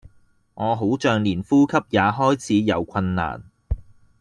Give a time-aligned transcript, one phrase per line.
[0.55, 3.43] 我好像連呼吸也開始有困難